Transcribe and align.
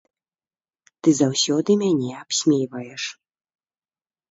Ты 1.07 1.13
заўсёды 1.21 1.77
мяне 1.83 2.11
абсмейваеш. 2.23 3.03